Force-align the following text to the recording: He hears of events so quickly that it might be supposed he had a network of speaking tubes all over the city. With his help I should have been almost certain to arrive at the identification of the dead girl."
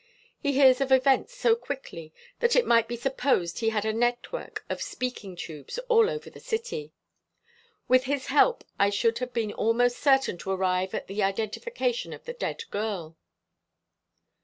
He 0.39 0.53
hears 0.53 0.81
of 0.81 0.91
events 0.91 1.35
so 1.35 1.55
quickly 1.55 2.11
that 2.39 2.55
it 2.55 2.65
might 2.65 2.87
be 2.87 2.95
supposed 2.95 3.59
he 3.59 3.69
had 3.69 3.85
a 3.85 3.93
network 3.93 4.65
of 4.67 4.81
speaking 4.81 5.35
tubes 5.35 5.77
all 5.89 6.09
over 6.09 6.27
the 6.27 6.39
city. 6.39 6.91
With 7.87 8.05
his 8.05 8.25
help 8.25 8.63
I 8.79 8.89
should 8.89 9.19
have 9.19 9.31
been 9.31 9.53
almost 9.53 9.99
certain 9.99 10.39
to 10.39 10.49
arrive 10.49 10.95
at 10.95 11.05
the 11.05 11.21
identification 11.21 12.13
of 12.13 12.25
the 12.25 12.33
dead 12.33 12.63
girl." 12.71 13.15